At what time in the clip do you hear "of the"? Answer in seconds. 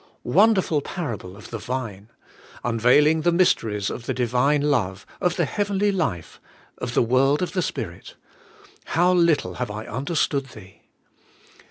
1.37-1.59, 3.91-4.15, 5.21-5.45, 6.79-7.03